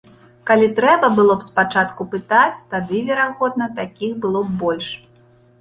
[0.49, 4.87] Калі трэба было б спачатку пытаць, тады, верагодна, такіх было б больш.